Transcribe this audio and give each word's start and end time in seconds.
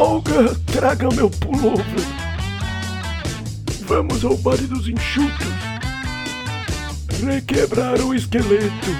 Olga, 0.00 0.54
traga 0.72 1.10
meu 1.14 1.28
pullover. 1.28 1.84
Vamos 3.82 4.24
ao 4.24 4.34
baile 4.34 4.66
dos 4.66 4.88
enxutos. 4.88 5.46
Requebrar 7.22 8.00
o 8.00 8.14
esqueleto. 8.14 8.90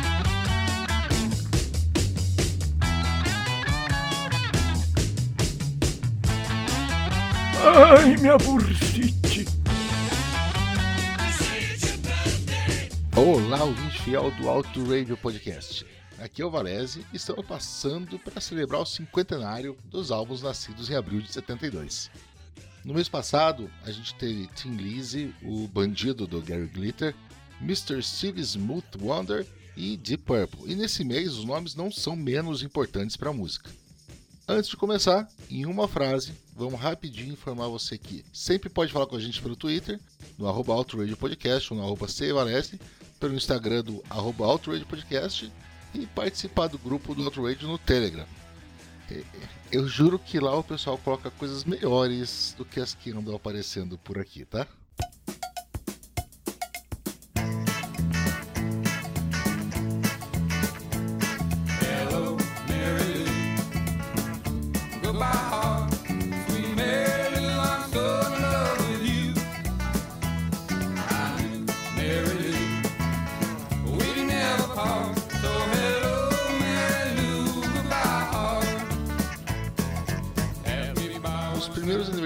Ai, 7.64 8.19
minha 8.19 8.37
bursite. 8.37 9.46
Olá, 13.17 13.64
ouvinte 13.64 14.03
fiel 14.03 14.30
do 14.32 14.51
Auto 14.51 14.85
Radio 14.85 15.17
Podcast. 15.17 15.87
Aqui 16.20 16.42
é 16.42 16.45
o 16.45 16.51
Valese 16.51 17.05
e 17.15 17.16
estamos 17.16 17.47
passando 17.47 18.19
para 18.19 18.42
celebrar 18.42 18.83
o 18.83 18.87
cinquentenário 18.87 19.74
dos 19.87 20.11
álbuns 20.11 20.42
nascidos 20.42 20.91
em 20.91 20.95
abril 20.95 21.23
de 21.23 21.33
72. 21.33 22.11
No 22.84 22.92
mês 22.92 23.09
passado, 23.09 23.70
a 23.84 23.91
gente 23.91 24.15
teve 24.16 24.47
Tim 24.48 24.77
Lizzy, 24.77 25.34
o 25.42 25.66
bandido 25.66 26.27
do 26.27 26.42
Gary 26.42 26.66
Glitter, 26.66 27.14
Mr. 27.62 28.02
Steve 28.02 28.42
Smooth 28.42 28.87
Wonder 29.01 29.47
e 29.75 29.97
Deep 29.97 30.25
Purple. 30.25 30.70
E 30.70 30.75
nesse 30.75 31.05
mês, 31.05 31.33
os 31.33 31.45
nomes 31.47 31.75
não 31.75 31.91
são 31.91 32.14
menos 32.14 32.62
importantes 32.62 33.16
para 33.16 33.30
a 33.30 33.34
música. 33.34 33.70
Antes 34.47 34.69
de 34.69 34.77
começar, 34.77 35.27
em 35.48 35.64
uma 35.64 35.89
frase, 35.89 36.33
vamos 36.55 36.78
rapidinho 36.78 37.33
informar 37.33 37.69
você 37.69 37.97
que 37.97 38.23
sempre 38.30 38.69
pode 38.69 38.92
falar 38.92 39.06
com 39.06 39.16
a 39.16 39.20
gente 39.20 39.41
pelo 39.41 39.56
Twitter, 39.56 39.98
no 40.37 40.47
arroba 40.47 40.84
Podcast 41.19 41.73
ou 41.73 41.78
no 41.78 41.87
arroba 41.87 42.06
pelo 43.19 43.34
Instagram 43.34 43.84
do 43.84 44.05
arroba 44.11 44.59
Podcast 44.59 45.50
e 45.95 46.07
participar 46.07 46.69
do 46.69 46.79
grupo 46.79 47.15
do 47.15 47.25
Outrage 47.25 47.67
no 47.67 47.78
Telegram. 47.78 48.27
É, 49.11 49.23
eu 49.73 49.89
juro 49.89 50.19
que 50.19 50.39
lá 50.39 50.56
o 50.56 50.64
pessoal 50.64 50.98
coloca 50.98 51.31
coisas 51.31 51.64
melhores 51.64 52.55
do 52.56 52.64
que 52.64 52.81
as 52.81 52.95
que 52.95 53.11
andam 53.11 53.34
aparecendo 53.34 53.98
por 53.98 54.19
aqui, 54.19 54.45
tá? 54.45 54.67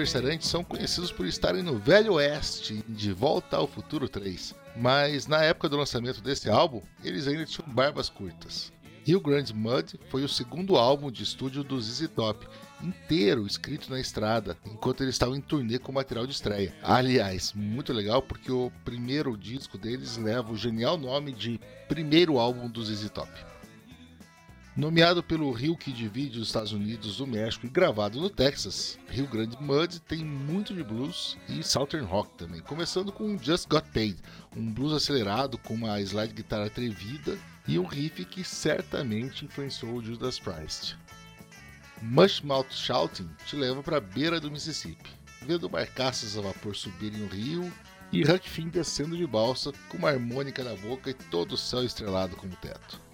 Aniversariantes 0.05 0.47
são 0.47 0.63
conhecidos 0.63 1.11
por 1.11 1.25
estarem 1.25 1.63
no 1.63 1.79
Velho 1.79 2.13
Oeste, 2.13 2.83
de 2.87 3.11
Volta 3.11 3.57
ao 3.57 3.67
Futuro 3.67 4.07
3. 4.07 4.53
Mas 4.77 5.25
na 5.25 5.43
época 5.43 5.67
do 5.67 5.77
lançamento 5.77 6.21
desse 6.21 6.47
álbum, 6.47 6.81
eles 7.03 7.27
ainda 7.27 7.43
tinham 7.43 7.67
barbas 7.67 8.07
curtas. 8.07 8.71
Rio 9.03 9.19
Grande 9.19 9.53
Mud 9.53 9.99
foi 10.09 10.23
o 10.23 10.29
segundo 10.29 10.75
álbum 10.75 11.09
de 11.09 11.23
estúdio 11.23 11.63
do 11.63 11.81
ZZ 11.81 12.07
Top, 12.09 12.47
inteiro 12.83 13.47
escrito 13.47 13.89
na 13.89 13.99
estrada, 13.99 14.55
enquanto 14.63 15.01
eles 15.01 15.15
estavam 15.15 15.35
em 15.35 15.41
turnê 15.41 15.79
com 15.79 15.91
material 15.91 16.27
de 16.27 16.33
estreia. 16.33 16.73
Aliás, 16.83 17.51
muito 17.53 17.91
legal 17.91 18.21
porque 18.21 18.51
o 18.51 18.71
primeiro 18.83 19.35
disco 19.35 19.75
deles 19.75 20.17
leva 20.17 20.51
o 20.51 20.57
genial 20.57 20.97
nome 20.97 21.31
de 21.31 21.59
primeiro 21.87 22.37
álbum 22.37 22.69
do 22.69 22.83
ZZ 22.83 23.09
Top. 23.09 23.31
Nomeado 24.75 25.23
pelo 25.23 25.49
rio 25.53 25.77
que 25.77 25.89
divide 25.89 26.37
os 26.37 26.47
Estados 26.47 26.73
Unidos 26.73 27.15
do 27.15 27.25
México 27.25 27.65
e 27.65 27.69
gravado 27.69 28.19
no 28.19 28.29
Texas, 28.29 28.99
Rio 29.07 29.25
Grande 29.25 29.55
Mud 29.63 30.01
tem 30.01 30.19
muito 30.19 30.73
de 30.73 30.83
blues 30.83 31.37
e 31.47 31.63
southern 31.63 32.05
rock 32.05 32.37
também, 32.37 32.59
começando 32.59 33.09
com 33.09 33.37
Just 33.41 33.69
Got 33.69 33.85
Paid, 33.93 34.17
um 34.53 34.69
blues 34.69 34.91
acelerado 34.91 35.57
com 35.57 35.75
uma 35.75 36.01
slide 36.01 36.33
guitarra 36.33 36.65
atrevida 36.65 37.37
e 37.65 37.79
um 37.79 37.85
riff 37.85 38.25
que 38.25 38.43
certamente 38.43 39.45
influenciou 39.45 39.93
o 39.93 40.03
Judas 40.03 40.39
Priest. 40.39 40.97
Mushmouth 42.01 42.69
Shouting 42.69 43.29
te 43.45 43.55
leva 43.55 43.81
para 43.81 43.95
a 43.95 44.01
beira 44.01 44.41
do 44.41 44.51
Mississippi, 44.51 45.09
vendo 45.41 45.69
barcaças 45.69 46.37
a 46.37 46.41
vapor 46.41 46.75
subirem 46.75 47.23
o 47.23 47.29
rio 47.29 47.71
e 48.11 48.23
Huck 48.23 48.49
Finn 48.49 48.67
descendo 48.67 49.15
de 49.15 49.25
balsa 49.25 49.71
com 49.87 49.97
uma 49.97 50.09
harmônica 50.09 50.65
na 50.65 50.75
boca 50.75 51.11
e 51.11 51.13
todo 51.13 51.53
o 51.53 51.57
céu 51.57 51.81
estrelado 51.81 52.35
como 52.35 52.53
teto 52.57 53.04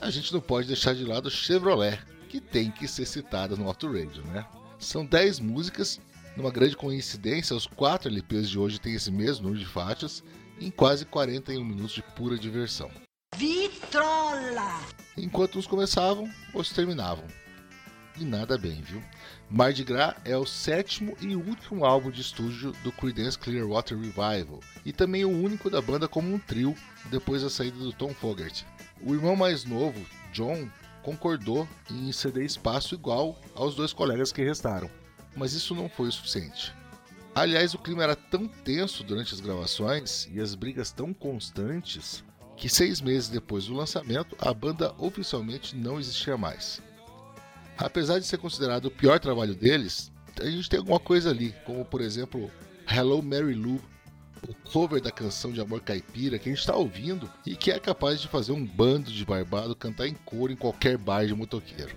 a 0.00 0.10
gente 0.10 0.32
não 0.32 0.40
pode 0.40 0.66
deixar 0.66 0.94
de 0.94 1.04
lado 1.04 1.30
Chevrolet, 1.30 1.98
que 2.28 2.40
tem 2.40 2.70
que 2.70 2.88
ser 2.88 3.06
citada 3.06 3.56
no 3.56 3.66
Auto 3.66 3.86
Radio, 3.86 4.24
né? 4.24 4.46
São 4.78 5.04
10 5.04 5.40
músicas, 5.40 6.00
numa 6.36 6.50
grande 6.50 6.76
coincidência, 6.76 7.54
os 7.54 7.66
quatro 7.66 8.08
LPs 8.08 8.50
de 8.50 8.58
hoje 8.58 8.80
têm 8.80 8.94
esse 8.94 9.10
mesmo 9.10 9.44
número 9.44 9.64
de 9.64 9.70
faixas, 9.70 10.22
em 10.60 10.70
quase 10.70 11.04
41 11.04 11.64
minutos 11.64 11.94
de 11.94 12.02
pura 12.02 12.36
diversão. 12.36 12.90
Vitrola! 13.36 14.80
Enquanto 15.16 15.58
uns 15.58 15.66
começavam, 15.66 16.28
outros 16.52 16.74
terminavam. 16.74 17.24
E 18.18 18.24
nada 18.24 18.56
bem, 18.56 18.80
viu? 18.80 19.02
Mardi 19.50 19.82
Gras 19.82 20.14
é 20.24 20.36
o 20.36 20.46
sétimo 20.46 21.16
e 21.20 21.34
último 21.34 21.84
álbum 21.84 22.10
de 22.10 22.20
estúdio 22.20 22.72
do 22.84 22.92
Creedence 22.92 23.38
Clearwater 23.38 23.98
Revival 23.98 24.60
e 24.84 24.92
também 24.92 25.24
o 25.24 25.30
único 25.30 25.68
da 25.68 25.80
banda 25.80 26.06
como 26.06 26.32
um 26.32 26.38
trio 26.38 26.76
depois 27.10 27.42
da 27.42 27.50
saída 27.50 27.76
do 27.76 27.92
Tom 27.92 28.14
Fogerty. 28.14 28.64
O 29.06 29.14
irmão 29.14 29.36
mais 29.36 29.66
novo, 29.66 30.00
John, 30.32 30.66
concordou 31.02 31.68
em 31.90 32.10
ceder 32.10 32.44
espaço 32.44 32.94
igual 32.94 33.38
aos 33.54 33.74
dois 33.74 33.92
colegas 33.92 34.32
que 34.32 34.42
restaram, 34.42 34.90
mas 35.36 35.52
isso 35.52 35.74
não 35.74 35.90
foi 35.90 36.08
o 36.08 36.12
suficiente. 36.12 36.74
Aliás, 37.34 37.74
o 37.74 37.78
clima 37.78 38.02
era 38.02 38.16
tão 38.16 38.48
tenso 38.48 39.04
durante 39.04 39.34
as 39.34 39.40
gravações 39.40 40.26
e 40.32 40.40
as 40.40 40.54
brigas 40.54 40.90
tão 40.90 41.12
constantes 41.12 42.24
que 42.56 42.68
seis 42.68 43.02
meses 43.02 43.28
depois 43.28 43.66
do 43.66 43.74
lançamento 43.74 44.36
a 44.38 44.54
banda 44.54 44.94
oficialmente 44.96 45.76
não 45.76 46.00
existia 46.00 46.38
mais. 46.38 46.80
Apesar 47.76 48.18
de 48.18 48.26
ser 48.26 48.38
considerado 48.38 48.86
o 48.86 48.90
pior 48.90 49.20
trabalho 49.20 49.54
deles, 49.54 50.10
a 50.40 50.46
gente 50.46 50.70
tem 50.70 50.78
alguma 50.78 51.00
coisa 51.00 51.28
ali, 51.28 51.54
como 51.66 51.84
por 51.84 52.00
exemplo 52.00 52.50
Hello 52.90 53.22
Mary 53.22 53.54
Lou, 53.54 53.80
o 54.48 54.54
cover 54.70 55.00
da 55.00 55.10
canção 55.10 55.52
de 55.52 55.60
amor 55.60 55.80
caipira 55.80 56.38
que 56.38 56.48
a 56.48 56.52
gente 56.52 56.60
está 56.60 56.74
ouvindo 56.74 57.30
e 57.46 57.56
que 57.56 57.70
é 57.70 57.78
capaz 57.78 58.20
de 58.20 58.28
fazer 58.28 58.52
um 58.52 58.64
bando 58.64 59.10
de 59.10 59.24
barbado 59.24 59.74
cantar 59.74 60.06
em 60.06 60.14
coro 60.14 60.52
em 60.52 60.56
qualquer 60.56 60.96
bar 60.96 61.26
de 61.26 61.34
motoqueiro. 61.34 61.96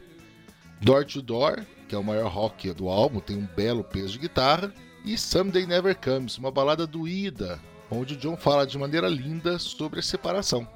Door 0.82 1.06
to 1.06 1.22
Door, 1.22 1.66
que 1.88 1.96
é 1.96 1.98
o 1.98 2.04
maior 2.04 2.32
rock 2.32 2.72
do 2.74 2.88
álbum, 2.88 3.20
tem 3.20 3.38
um 3.38 3.48
belo 3.56 3.84
peso 3.84 4.14
de 4.14 4.20
guitarra, 4.20 4.74
e 5.04 5.18
Someday 5.18 5.66
Never 5.66 5.96
Comes, 5.96 6.38
uma 6.38 6.52
balada 6.52 6.86
doída, 6.86 7.60
onde 7.90 8.14
o 8.14 8.18
John 8.18 8.38
fala 8.38 8.68
de 8.68 8.78
maneira 8.78 9.08
linda 9.08 9.58
sobre 9.58 10.00
a 10.00 10.04
separação. 10.04 10.68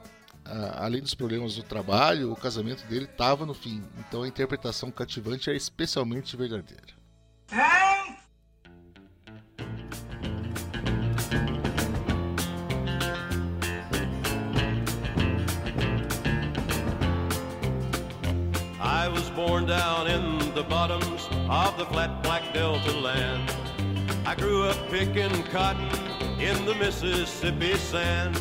além 0.76 1.02
dos 1.02 1.14
problemas 1.14 1.56
do 1.56 1.64
trabalho, 1.64 2.32
o 2.32 2.36
casamento 2.36 2.86
dele 2.88 3.06
estava 3.06 3.46
no 3.46 3.53
fim, 3.53 3.84
então 4.00 4.24
a 4.24 4.28
interpretação 4.28 4.90
cativante 4.90 5.50
é 5.50 5.56
especialmente 5.56 6.36
verdadeira. 6.36 7.02
The 20.61 20.69
bottoms 20.69 21.27
of 21.49 21.75
the 21.77 21.85
flat 21.85 22.22
black 22.22 22.53
delta 22.53 22.91
land. 22.99 23.49
I 24.27 24.35
grew 24.35 24.63
up 24.63 24.77
picking 24.91 25.44
cotton 25.45 25.89
in 26.39 26.66
the 26.66 26.75
Mississippi 26.75 27.75
sand. 27.77 28.35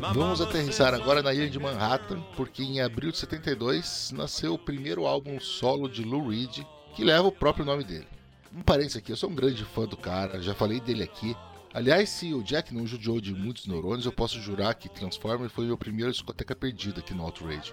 Vamos 0.00 0.40
aterrissar 0.40 0.92
agora 0.94 1.22
na 1.22 1.32
ilha 1.32 1.48
de 1.48 1.58
Manhattan, 1.58 2.20
porque 2.36 2.62
em 2.62 2.80
abril 2.80 3.12
de 3.12 3.18
72 3.18 4.12
nasceu 4.16 4.54
o 4.54 4.58
primeiro 4.58 5.06
álbum 5.06 5.38
solo 5.38 5.88
de 5.88 6.02
Lou 6.02 6.28
Reed, 6.28 6.64
que 6.94 7.04
leva 7.04 7.28
o 7.28 7.32
próprio 7.32 7.64
nome 7.64 7.84
dele. 7.84 8.06
Um 8.52 8.60
parênteses 8.60 8.96
aqui, 8.96 9.12
eu 9.12 9.16
sou 9.16 9.30
um 9.30 9.34
grande 9.34 9.64
fã 9.64 9.86
do 9.86 9.96
cara, 9.96 10.42
já 10.42 10.54
falei 10.54 10.80
dele 10.80 11.04
aqui. 11.04 11.36
Aliás, 11.72 12.08
se 12.08 12.34
o 12.34 12.42
Jack 12.42 12.74
não 12.74 12.86
judiou 12.86 13.20
de 13.20 13.32
muitos 13.32 13.66
neurônios, 13.66 14.06
eu 14.06 14.12
posso 14.12 14.40
jurar 14.40 14.74
que 14.74 14.88
Transformer 14.88 15.48
foi 15.48 15.66
meu 15.66 15.78
primeiro 15.78 16.10
discoteca 16.10 16.54
perdida 16.54 17.00
aqui 17.00 17.14
no 17.14 17.22
Outrage. 17.22 17.72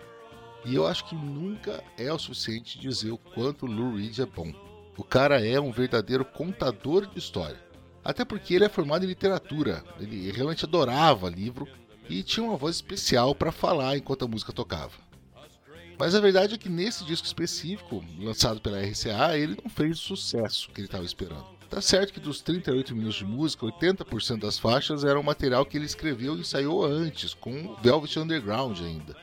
E 0.66 0.76
eu 0.76 0.86
acho 0.86 1.06
que 1.06 1.16
nunca 1.16 1.84
é 1.98 2.12
o 2.14 2.20
suficiente 2.20 2.80
dizer 2.80 3.12
o 3.12 3.18
quanto 3.18 3.66
Lou 3.66 3.96
Reed 3.96 4.20
é 4.20 4.26
bom. 4.26 4.54
O 4.98 5.04
cara 5.04 5.46
é 5.46 5.60
um 5.60 5.72
verdadeiro 5.72 6.24
contador 6.24 7.08
de 7.08 7.18
história. 7.18 7.60
Até 8.04 8.26
porque 8.26 8.54
ele 8.54 8.66
é 8.66 8.70
formado 8.70 9.04
em 9.04 9.08
literatura, 9.08 9.84
ele 10.00 10.32
realmente 10.32 10.66
adorava 10.66 11.30
livro 11.30 11.68
e 12.10 12.24
tinha 12.24 12.46
uma 12.46 12.58
voz 12.58 12.76
especial 12.76 13.34
para 13.34 13.52
falar 13.52 13.98
enquanto 13.98 14.26
a 14.26 14.28
música 14.28 14.52
tocava. 14.52 14.94
Mas 15.98 16.16
a 16.16 16.20
verdade 16.20 16.56
é 16.56 16.58
que 16.58 16.68
nesse 16.68 17.06
disco 17.06 17.28
específico, 17.28 18.04
lançado 18.20 18.60
pela 18.60 18.82
RCA, 18.82 19.38
ele 19.38 19.56
não 19.64 19.70
fez 19.70 19.98
o 20.00 20.02
sucesso 20.02 20.70
que 20.72 20.82
ele 20.82 20.88
estava 20.88 21.06
esperando. 21.06 21.46
Tá 21.70 21.80
certo 21.80 22.12
que 22.12 22.20
dos 22.20 22.42
38 22.42 22.96
minutos 22.96 23.20
de 23.20 23.26
música, 23.26 23.66
80% 23.66 24.40
das 24.40 24.60
faixas 24.60 25.04
eram 25.04 25.24
material 25.24 25.66
que 25.66 25.78
ele 25.78 25.86
escreveu 25.86 26.36
e 26.36 26.42
ensaiou 26.42 26.84
antes, 26.84 27.34
com 27.34 27.76
Velvet 27.82 28.20
Underground 28.20 28.80
ainda. 28.82 29.16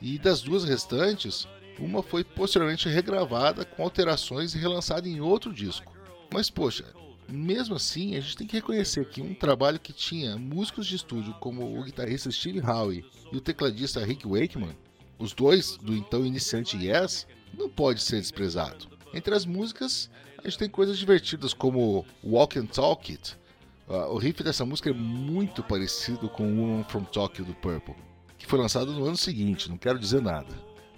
E 0.00 0.18
das 0.18 0.40
duas 0.40 0.64
restantes, 0.64 1.46
Uma 1.78 2.02
foi 2.02 2.22
posteriormente 2.22 2.90
regravada 2.90 3.64
com 3.64 3.82
alterações 3.82 4.54
e 4.54 4.58
relançada 4.58 5.08
em 5.08 5.20
outro 5.20 5.50
disco. 5.50 5.90
Mas 6.30 6.50
poxa, 6.50 6.84
mesmo 7.26 7.74
assim, 7.74 8.16
a 8.16 8.20
gente 8.20 8.36
tem 8.36 8.46
que 8.46 8.56
reconhecer 8.56 9.08
que 9.08 9.22
um 9.22 9.32
trabalho 9.34 9.80
que 9.80 9.92
tinha 9.92 10.36
músicos 10.36 10.86
de 10.86 10.96
estúdio 10.96 11.32
como 11.40 11.78
o 11.78 11.82
guitarrista 11.82 12.30
Steve 12.30 12.60
Howe 12.60 13.04
e 13.32 13.36
o 13.36 13.40
tecladista 13.40 14.04
Rick 14.04 14.26
Wakeman, 14.26 14.76
os 15.18 15.32
dois 15.32 15.76
do 15.78 15.94
então 15.94 16.26
iniciante 16.26 16.76
Yes, 16.76 17.26
não 17.56 17.68
pode 17.68 18.02
ser 18.02 18.20
desprezado. 18.20 18.88
Entre 19.14 19.34
as 19.34 19.44
músicas, 19.44 20.10
a 20.38 20.42
gente 20.42 20.58
tem 20.58 20.68
coisas 20.68 20.98
divertidas 20.98 21.52
como 21.52 22.04
Walk 22.24 22.58
and 22.58 22.66
Talk 22.66 23.10
It. 23.10 23.36
Uh, 23.88 24.12
o 24.12 24.18
riff 24.18 24.42
dessa 24.42 24.64
música 24.64 24.90
é 24.90 24.92
muito 24.92 25.62
parecido 25.62 26.28
com 26.28 26.44
Woman 26.44 26.84
from 26.84 27.04
Tokyo 27.04 27.44
do 27.44 27.54
Purple, 27.54 27.96
que 28.40 28.46
foi 28.46 28.58
lançado 28.58 28.92
no 28.92 29.04
ano 29.04 29.16
seguinte, 29.16 29.68
não 29.68 29.76
quero 29.76 29.98
dizer 29.98 30.22
nada. 30.22 30.48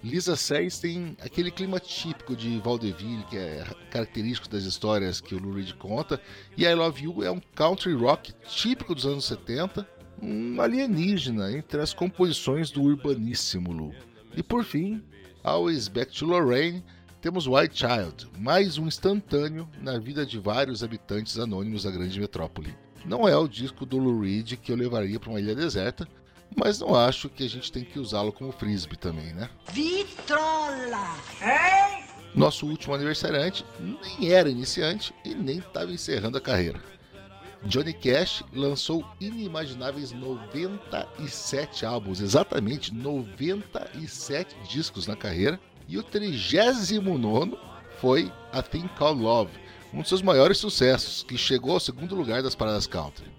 Lisa 0.01 0.35
Says 0.35 0.79
tem 0.79 1.15
aquele 1.21 1.51
clima 1.51 1.79
típico 1.79 2.35
de 2.35 2.57
Vaudeville, 2.59 3.23
que 3.29 3.37
é 3.37 3.65
característico 3.91 4.49
das 4.49 4.63
histórias 4.63 5.21
que 5.21 5.35
o 5.35 5.41
Lou 5.41 5.53
Reed 5.53 5.73
conta, 5.73 6.19
e 6.57 6.63
I 6.63 6.73
Love 6.73 7.03
You 7.03 7.23
é 7.23 7.29
um 7.29 7.41
country 7.53 7.93
rock 7.93 8.33
típico 8.47 8.95
dos 8.95 9.05
anos 9.05 9.25
70, 9.25 9.87
um 10.21 10.59
alienígena 10.61 11.51
entre 11.51 11.81
as 11.81 11.93
composições 11.93 12.71
do 12.71 12.81
urbaníssimo 12.81 13.71
Lou. 13.71 13.93
E 14.35 14.41
por 14.41 14.63
fim, 14.63 15.03
Always 15.43 15.89
Back 15.89 16.17
to 16.17 16.25
Lorraine, 16.25 16.83
temos 17.21 17.45
White 17.45 17.77
Child, 17.77 18.27
mais 18.39 18.77
um 18.77 18.87
instantâneo 18.87 19.69
na 19.81 19.99
vida 19.99 20.25
de 20.25 20.39
vários 20.39 20.83
habitantes 20.83 21.37
anônimos 21.37 21.83
da 21.83 21.91
grande 21.91 22.19
metrópole. 22.19 22.75
Não 23.05 23.27
é 23.27 23.37
o 23.37 23.47
disco 23.47 23.85
do 23.85 23.97
Lou 23.97 24.21
Reed 24.21 24.53
que 24.53 24.71
eu 24.71 24.77
levaria 24.77 25.19
para 25.19 25.29
uma 25.29 25.39
ilha 25.39 25.55
deserta, 25.55 26.07
mas 26.55 26.79
não 26.79 26.95
acho 26.95 27.29
que 27.29 27.43
a 27.43 27.49
gente 27.49 27.71
tem 27.71 27.83
que 27.83 27.99
usá-lo 27.99 28.31
como 28.31 28.51
frisbee 28.51 28.97
também, 28.97 29.33
né? 29.33 29.49
Vitrola! 29.71 31.15
Hein? 31.41 32.03
Nosso 32.35 32.65
último 32.65 32.95
aniversariante 32.95 33.65
nem 33.79 34.31
era 34.31 34.49
iniciante 34.49 35.13
e 35.23 35.35
nem 35.35 35.59
estava 35.59 35.91
encerrando 35.91 36.37
a 36.37 36.41
carreira. 36.41 36.81
Johnny 37.65 37.93
Cash 37.93 38.43
lançou 38.53 39.05
inimagináveis 39.21 40.11
97 40.11 41.85
álbuns, 41.85 42.19
exatamente 42.19 42.93
97 42.93 44.55
discos 44.67 45.07
na 45.07 45.15
carreira, 45.15 45.59
e 45.87 45.97
o 45.97 46.03
39 46.03 47.57
foi 48.01 48.31
A 48.51 48.61
Thing 48.61 48.87
Called 48.97 49.21
Love, 49.21 49.51
um 49.93 49.99
dos 49.99 50.09
seus 50.09 50.21
maiores 50.21 50.57
sucessos, 50.57 51.23
que 51.23 51.37
chegou 51.37 51.73
ao 51.73 51.79
segundo 51.79 52.15
lugar 52.15 52.43
das 52.43 52.55
paradas 52.55 52.87
country. 52.87 53.31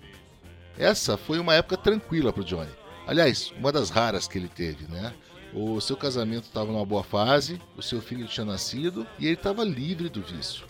Essa 0.78 1.16
foi 1.16 1.38
uma 1.38 1.54
época 1.54 1.76
tranquila 1.76 2.32
para 2.32 2.42
o 2.42 2.44
Johnny. 2.44 2.70
Aliás, 3.06 3.52
uma 3.58 3.70
das 3.70 3.90
raras 3.90 4.26
que 4.26 4.38
ele 4.38 4.48
teve, 4.48 4.86
né? 4.86 5.12
O 5.52 5.80
seu 5.80 5.96
casamento 5.96 6.44
estava 6.44 6.72
numa 6.72 6.84
boa 6.84 7.04
fase, 7.04 7.60
o 7.76 7.82
seu 7.82 8.00
filho 8.00 8.26
tinha 8.26 8.44
nascido 8.44 9.06
e 9.18 9.26
ele 9.26 9.34
estava 9.34 9.62
livre 9.62 10.08
do 10.08 10.22
vício. 10.22 10.66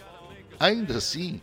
Ainda 0.59 0.99
assim, 0.99 1.41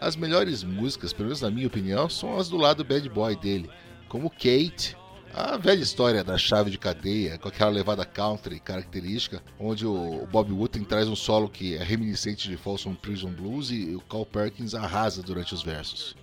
as 0.00 0.16
melhores 0.16 0.62
músicas, 0.62 1.12
pelo 1.12 1.26
menos 1.26 1.40
na 1.40 1.50
minha 1.50 1.66
opinião, 1.66 2.08
são 2.08 2.36
as 2.38 2.48
do 2.48 2.56
lado 2.56 2.84
bad 2.84 3.08
boy 3.08 3.36
dele, 3.36 3.70
como 4.08 4.28
Kate, 4.28 4.96
a 5.32 5.56
velha 5.56 5.82
história 5.82 6.22
da 6.22 6.36
chave 6.36 6.70
de 6.70 6.76
cadeia, 6.76 7.38
com 7.38 7.48
aquela 7.48 7.70
levada 7.70 8.04
country 8.04 8.60
característica, 8.60 9.42
onde 9.58 9.86
o 9.86 10.26
Bob 10.30 10.52
Wooten 10.52 10.84
traz 10.84 11.08
um 11.08 11.16
solo 11.16 11.48
que 11.48 11.76
é 11.76 11.82
reminiscente 11.82 12.48
de 12.48 12.56
Folsom 12.58 12.94
Prison 12.94 13.30
Blues 13.30 13.70
e 13.70 13.94
o 13.94 14.00
Carl 14.00 14.26
Perkins 14.26 14.74
arrasa 14.74 15.22
durante 15.22 15.54
os 15.54 15.62
versos. 15.62 16.14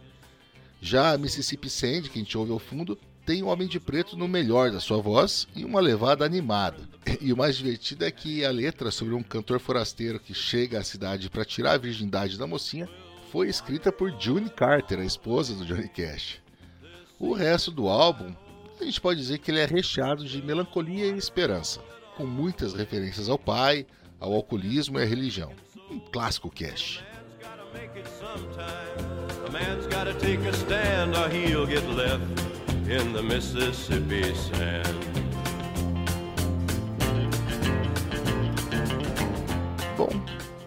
Já 0.79 1.17
Mississippi 1.17 1.69
Sand, 1.69 2.03
que 2.03 2.19
a 2.19 2.21
gente 2.21 2.37
ouve 2.37 2.51
ao 2.51 2.59
fundo, 2.59 2.99
tem 3.29 3.43
o 3.43 3.45
Homem 3.45 3.67
de 3.67 3.79
Preto 3.79 4.17
no 4.17 4.27
melhor 4.27 4.71
da 4.71 4.79
sua 4.79 4.99
voz 4.99 5.47
e 5.55 5.63
uma 5.63 5.79
levada 5.79 6.25
animada. 6.25 6.79
E 7.21 7.31
o 7.31 7.37
mais 7.37 7.57
divertido 7.57 8.03
é 8.03 8.09
que 8.09 8.43
a 8.43 8.49
letra 8.49 8.89
sobre 8.89 9.13
um 9.13 9.21
cantor 9.21 9.59
forasteiro 9.59 10.19
que 10.19 10.33
chega 10.33 10.79
à 10.79 10.83
cidade 10.83 11.29
para 11.29 11.45
tirar 11.45 11.73
a 11.73 11.77
virgindade 11.77 12.39
da 12.39 12.47
mocinha 12.47 12.89
foi 13.31 13.47
escrita 13.47 13.91
por 13.91 14.11
June 14.19 14.49
Carter, 14.49 14.99
a 14.99 15.05
esposa 15.05 15.53
do 15.53 15.63
Johnny 15.63 15.89
Cash. 15.89 16.41
O 17.19 17.33
resto 17.33 17.69
do 17.69 17.87
álbum, 17.87 18.33
a 18.81 18.83
gente 18.83 18.99
pode 18.99 19.19
dizer 19.19 19.37
que 19.37 19.51
ele 19.51 19.59
é 19.59 19.65
recheado 19.65 20.25
de 20.25 20.41
melancolia 20.41 21.05
e 21.05 21.17
esperança, 21.17 21.81
com 22.17 22.25
muitas 22.25 22.73
referências 22.73 23.29
ao 23.29 23.37
pai, 23.37 23.85
ao 24.19 24.33
alcoolismo 24.33 24.97
e 24.97 25.03
à 25.03 25.05
religião. 25.05 25.51
Um 25.91 25.99
clássico 25.99 26.49
Cash. 26.49 27.03
Man's 29.51 29.87
gotta 29.87 30.13
take 30.15 30.45
a 30.47 30.53
stand 30.53 31.15
or 31.15 31.27
he'll 31.27 31.65
get 31.65 31.83
left 31.89 32.48
in 32.89 33.13
the 33.13 33.21
Mississippi 33.21 34.33
sand. 34.35 34.97
Bom, 39.95 40.09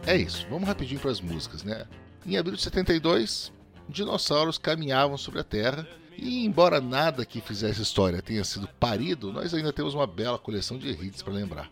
é 0.06 0.16
isso. 0.16 0.46
Vamos 0.48 0.68
rapidinho 0.68 1.00
para 1.00 1.10
as 1.10 1.20
músicas, 1.20 1.64
né? 1.64 1.84
Em 2.24 2.36
abril 2.36 2.54
de 2.54 2.62
72, 2.62 3.52
dinossauros 3.88 4.56
caminhavam 4.56 5.18
sobre 5.18 5.40
a 5.40 5.44
Terra 5.44 5.84
e, 6.16 6.44
embora 6.46 6.80
nada 6.80 7.26
que 7.26 7.40
fizesse 7.40 7.82
história 7.82 8.22
tenha 8.22 8.44
sido 8.44 8.68
parido, 8.78 9.32
nós 9.32 9.52
ainda 9.52 9.72
temos 9.72 9.92
uma 9.92 10.06
bela 10.06 10.38
coleção 10.38 10.78
de 10.78 10.90
hits 10.90 11.22
para 11.22 11.32
lembrar. 11.32 11.68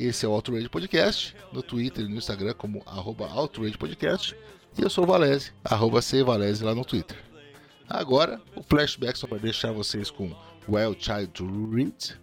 Esse 0.00 0.24
é 0.24 0.28
o 0.28 0.32
Outrage 0.32 0.70
Podcast, 0.70 1.36
no 1.52 1.62
Twitter 1.62 2.06
e 2.06 2.08
no 2.08 2.16
Instagram 2.16 2.54
como 2.54 2.82
arroba 2.86 3.28
Outrage 3.28 3.76
Podcast, 3.76 4.34
e 4.78 4.82
eu 4.82 4.88
sou 4.88 5.04
o 5.04 5.06
Valese, 5.06 5.52
arroba 5.62 6.00
Valese 6.24 6.64
lá 6.64 6.74
no 6.74 6.86
Twitter. 6.86 7.27
Agora, 7.88 8.40
o 8.54 8.62
flashback 8.62 9.18
só 9.18 9.26
vai 9.26 9.38
deixar 9.38 9.72
vocês 9.72 10.10
com 10.10 10.34
Wild 10.68 11.02
Child 11.02 11.28
to 11.28 11.70
Read, 11.70 12.20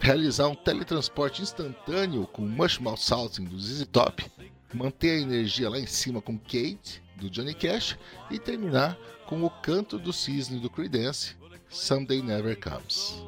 realizar 0.00 0.48
um 0.48 0.54
teletransporte 0.54 1.40
instantâneo 1.40 2.26
com 2.26 2.42
Mushmouth 2.42 2.96
Salting 2.96 3.44
do 3.44 3.58
ZZ 3.58 3.86
Top, 3.92 4.24
manter 4.72 5.10
a 5.10 5.20
energia 5.20 5.70
lá 5.70 5.78
em 5.78 5.86
cima 5.86 6.20
com 6.20 6.36
Kate 6.36 7.00
do 7.16 7.30
Johnny 7.30 7.54
Cash 7.54 7.96
e 8.30 8.38
terminar 8.38 8.98
com 9.26 9.42
o 9.44 9.50
canto 9.50 9.98
do 9.98 10.12
cisne 10.12 10.58
do 10.58 10.68
Creedence, 10.68 11.36
Someday 11.68 12.20
Never 12.20 12.58
Comes. 12.60 13.22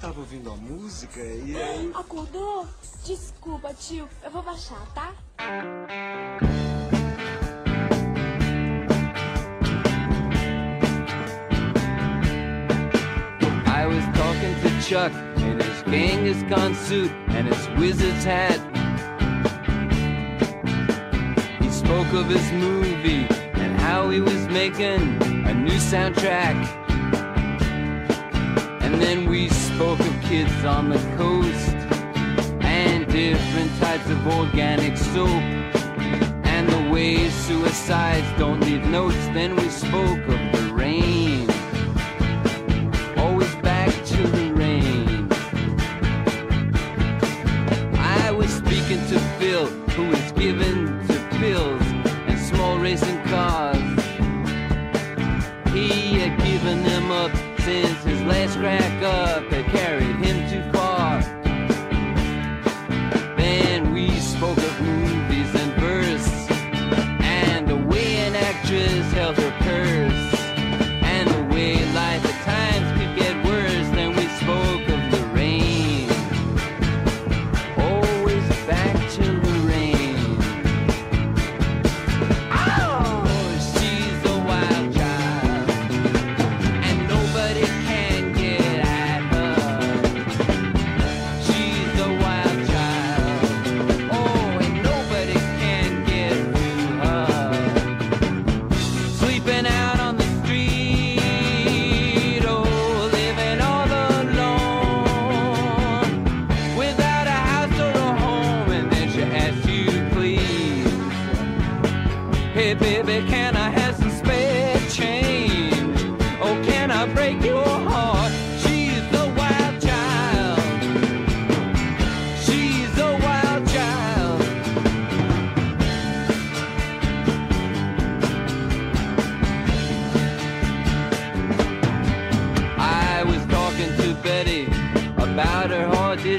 Tava 0.00 0.20
ouvindo 0.20 0.50
a 0.50 0.56
música 0.56 1.20
e 1.20 1.56
aí. 1.56 1.92
Ah, 1.94 2.00
acordou? 2.00 2.66
Desculpa, 3.04 3.72
tio. 3.74 4.08
Eu 4.22 4.30
vou 4.30 4.42
baixar, 4.42 4.80
tá? 4.94 5.12
I 13.66 13.86
was 13.86 14.04
talking 14.16 14.54
to 14.62 14.70
Chuck 14.82 15.12
in 15.38 15.58
his 15.60 15.82
Genghis 15.84 16.86
suit 16.86 17.10
and 17.28 17.48
his 17.48 17.68
wizard's 17.78 18.24
hat. 18.24 18.60
He 21.60 21.70
spoke 21.70 22.12
of 22.12 22.26
his 22.28 22.52
movie 22.52 23.26
and 23.54 23.80
how 23.80 24.10
he 24.10 24.20
was 24.20 24.48
making 24.48 25.22
a 25.46 25.54
new 25.54 25.78
soundtrack. 25.78 26.83
And 28.94 29.02
then 29.02 29.28
we 29.28 29.48
spoke 29.48 29.98
of 29.98 30.22
kids 30.22 30.64
on 30.64 30.88
the 30.88 31.00
coast 31.16 31.74
and 32.62 33.04
different 33.08 33.76
types 33.80 34.08
of 34.08 34.24
organic 34.24 34.96
soap 34.96 35.42
and 36.46 36.68
the 36.68 36.92
way 36.92 37.28
suicides 37.28 38.28
don't 38.38 38.60
leave 38.60 38.86
notes. 38.86 39.16
Then 39.34 39.56
we 39.56 39.68
spoke 39.68 40.20
of 40.28 40.52
the 40.52 40.72
rain, 40.72 41.13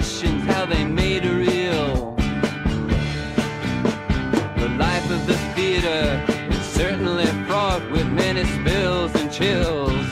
how 0.02 0.66
they 0.66 0.84
made 0.84 1.24
her 1.24 1.40
ill. 1.40 2.12
The 4.58 4.68
life 4.78 5.10
of 5.10 5.26
the 5.26 5.38
theater 5.56 6.22
is 6.50 6.60
certainly 6.60 7.26
fraught 7.48 7.82
with 7.92 8.06
many 8.08 8.44
spills 8.44 9.16
and 9.16 9.32
chills. 9.32 10.10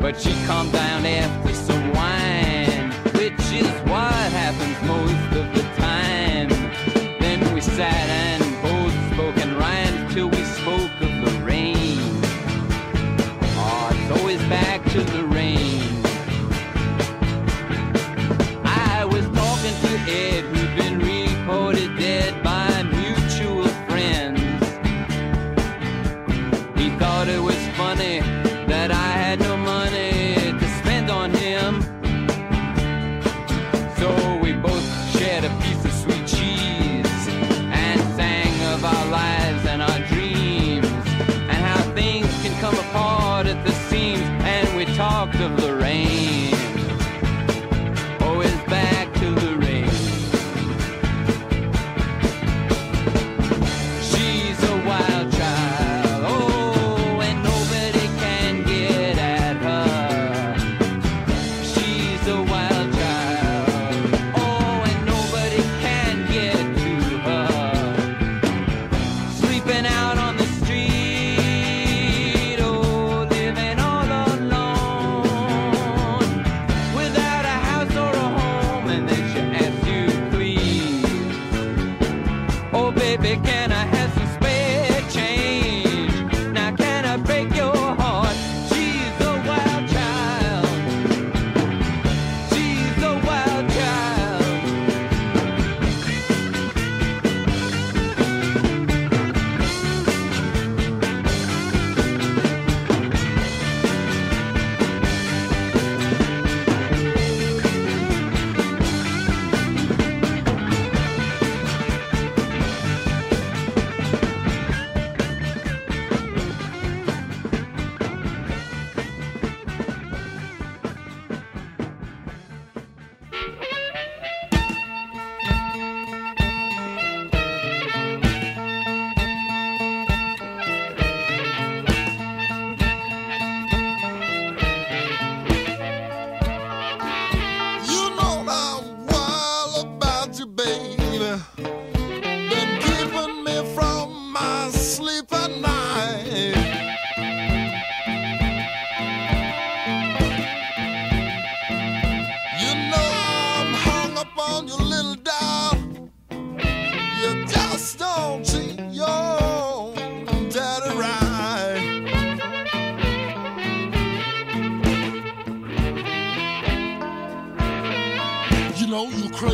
But 0.00 0.20
she 0.20 0.32
calmed 0.46 0.72
down 0.72 1.06
after. 1.06 1.39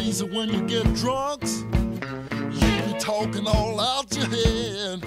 crazy 0.06 0.24
when 0.24 0.48
you 0.48 0.60
get 0.68 0.84
drunk. 0.94 1.42
You 2.32 2.92
be 2.92 2.94
talking 3.00 3.46
all 3.46 3.80
out 3.80 4.14
your 4.16 4.26
head. 4.26 5.02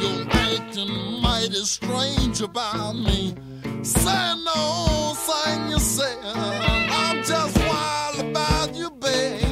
You're 0.00 0.26
acting 0.30 1.20
mighty 1.20 1.62
strange 1.64 2.40
about 2.40 2.94
me. 2.94 3.34
Say 3.82 4.34
no, 4.44 5.12
sign 5.16 5.68
yourself. 5.68 6.34
I'm 6.34 7.22
just 7.24 7.58
wild 7.58 8.30
about 8.30 8.74
you, 8.74 8.90
babe. 8.90 9.45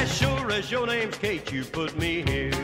As 0.00 0.16
sure 0.16 0.50
as 0.50 0.70
your 0.70 0.86
name's 0.86 1.18
Kate, 1.18 1.52
you 1.52 1.62
put 1.62 1.94
me 1.98 2.22
here. 2.22 2.54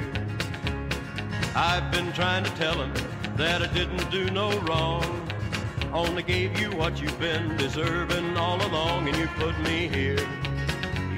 I've 1.54 1.92
been 1.92 2.10
trying 2.14 2.44
to 2.44 2.50
tell 2.52 2.80
him 2.80 2.90
that 3.36 3.60
I 3.60 3.66
didn't 3.74 4.10
do 4.10 4.30
no 4.30 4.58
wrong. 4.60 5.04
Only 5.92 6.22
gave 6.22 6.58
you 6.58 6.70
what 6.70 6.98
you've 6.98 7.20
been 7.20 7.54
deserving 7.58 8.38
all 8.38 8.56
along, 8.66 9.08
and 9.08 9.16
you 9.18 9.26
put 9.36 9.54
me 9.60 9.86
here. 9.86 10.26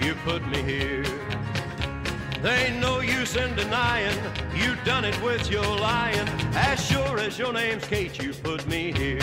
You 0.02 0.16
put 0.24 0.44
me 0.48 0.60
here. 0.60 1.04
There 2.42 2.66
ain't 2.66 2.80
no 2.80 2.98
use 2.98 3.36
in 3.36 3.54
denying 3.54 4.18
you 4.56 4.74
done 4.84 5.04
it 5.04 5.22
with 5.22 5.48
your 5.48 5.76
lying. 5.76 6.28
As 6.54 6.84
sure 6.84 7.20
as 7.20 7.38
your 7.38 7.52
name's 7.52 7.84
Kate, 7.84 8.20
you 8.20 8.32
put 8.32 8.66
me 8.66 8.90
here. 8.90 9.20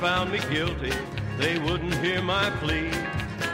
Found 0.00 0.32
me 0.32 0.40
guilty. 0.50 0.92
They 1.36 1.58
wouldn't 1.58 1.94
hear 1.96 2.22
my 2.22 2.48
plea. 2.58 2.90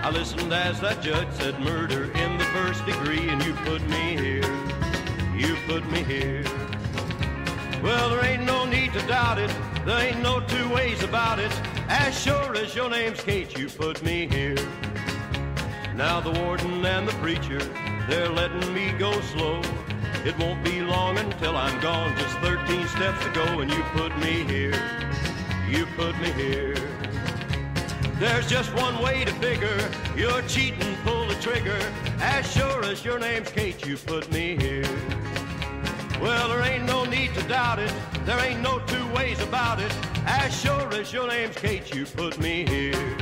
I 0.02 0.10
listened 0.10 0.52
as 0.52 0.80
that 0.80 1.02
judge 1.02 1.26
said 1.32 1.58
murder 1.58 2.04
in 2.12 2.38
the 2.38 2.44
first 2.44 2.86
degree, 2.86 3.28
and 3.28 3.44
you 3.44 3.52
put 3.64 3.82
me 3.88 4.16
here. 4.16 4.44
You 5.34 5.56
put 5.66 5.84
me 5.90 6.04
here. 6.04 6.44
Well, 7.82 8.10
there 8.10 8.24
ain't 8.24 8.44
no 8.44 8.64
need 8.64 8.92
to 8.92 9.04
doubt 9.08 9.40
it. 9.40 9.52
There 9.84 9.98
ain't 9.98 10.22
no 10.22 10.38
two 10.38 10.68
ways 10.72 11.02
about 11.02 11.40
it. 11.40 11.50
As 11.88 12.16
sure 12.16 12.56
as 12.56 12.76
your 12.76 12.90
name's 12.90 13.20
Kate, 13.22 13.58
you 13.58 13.68
put 13.68 14.00
me 14.04 14.28
here. 14.28 14.56
Now 15.96 16.20
the 16.20 16.30
warden 16.30 16.86
and 16.86 17.08
the 17.08 17.14
preacher, 17.14 17.58
they're 18.08 18.28
letting 18.28 18.72
me 18.72 18.92
go 18.92 19.20
slow. 19.32 19.60
It 20.24 20.38
won't 20.38 20.62
be 20.62 20.80
long 20.80 21.18
until 21.18 21.56
I'm 21.56 21.80
gone, 21.80 22.16
just 22.16 22.38
13 22.38 22.86
steps 22.86 23.24
to 23.24 23.30
go, 23.32 23.60
and 23.60 23.70
you 23.70 23.82
put 23.94 24.16
me 24.18 24.44
here. 24.44 24.74
You 25.68 25.84
put 25.96 26.16
me 26.20 26.30
here. 26.32 26.76
There's 28.18 28.48
just 28.48 28.72
one 28.74 29.02
way 29.02 29.24
to 29.24 29.32
figure 29.34 29.90
you're 30.16 30.42
cheating, 30.42 30.96
pull 31.04 31.26
the 31.26 31.34
trigger. 31.34 31.78
As 32.20 32.50
sure 32.50 32.84
as 32.84 33.04
your 33.04 33.18
name's 33.18 33.50
Kate, 33.50 33.84
you 33.84 33.96
put 33.96 34.30
me 34.30 34.56
here. 34.56 34.86
Well, 36.22 36.48
there 36.48 36.62
ain't 36.62 36.84
no 36.84 37.04
need 37.04 37.34
to 37.34 37.42
doubt 37.42 37.78
it. 37.78 37.92
There 38.24 38.38
ain't 38.40 38.62
no 38.62 38.78
two 38.86 39.06
ways 39.12 39.40
about 39.40 39.80
it. 39.80 39.92
As 40.24 40.58
sure 40.58 40.94
as 40.94 41.12
your 41.12 41.28
name's 41.28 41.56
Kate, 41.56 41.94
you 41.94 42.06
put 42.06 42.38
me 42.38 42.64
here. 42.64 43.16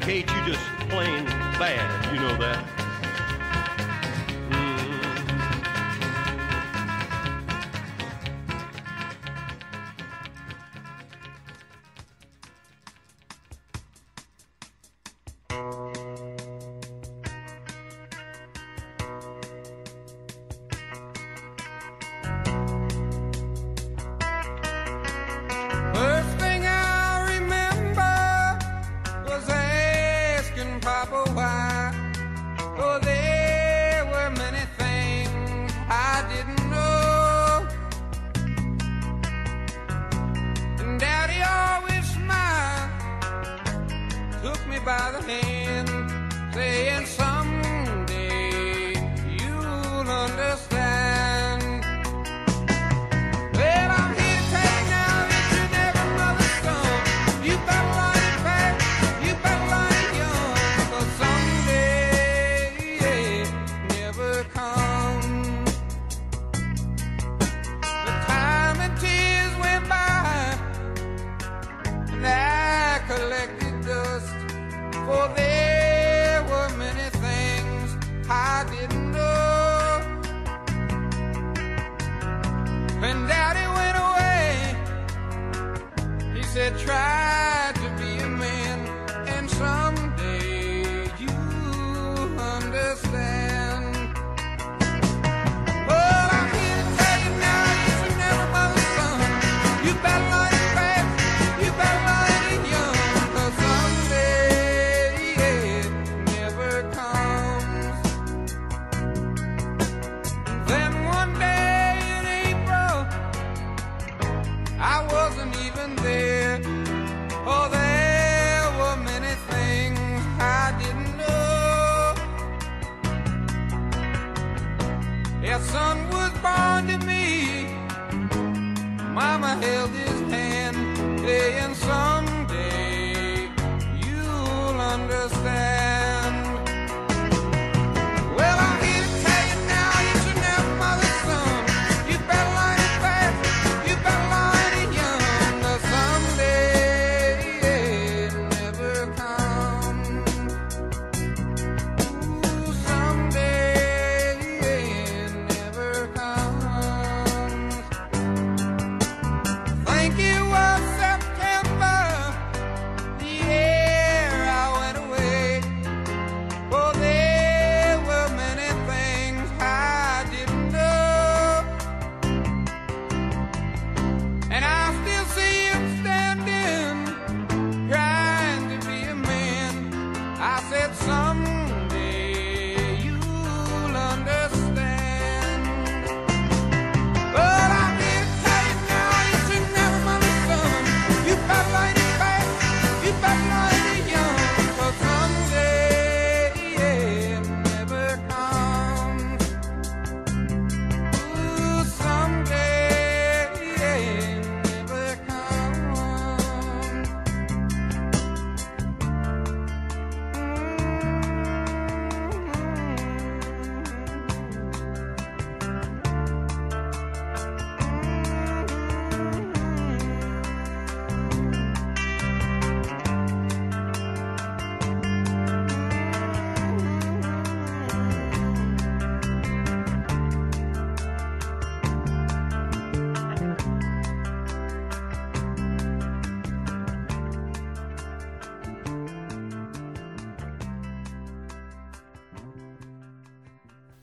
Kate, 0.00 0.28
you 0.28 0.52
just 0.52 0.60
plain 0.90 1.24
bad, 1.24 2.12
you 2.12 2.20
know 2.20 2.36
that. 2.38 2.81